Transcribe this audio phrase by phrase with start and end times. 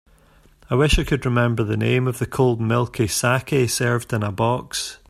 [0.67, 4.31] I wish I could remember the name of the cold milky saké served in a
[4.31, 4.97] box.